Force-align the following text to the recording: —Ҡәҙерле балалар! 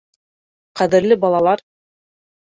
—Ҡәҙерле 0.79 1.17
балалар! 1.25 1.63